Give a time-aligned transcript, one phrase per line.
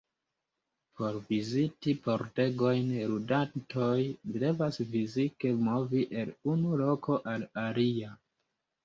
[0.99, 3.97] Por viziti pordegojn, ludantoj
[4.45, 8.11] devas fizike movi el unu loko al alia.